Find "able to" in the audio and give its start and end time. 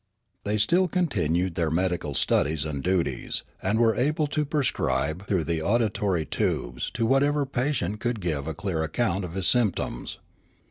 3.95-4.45